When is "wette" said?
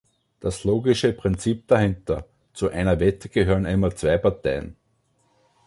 2.99-3.29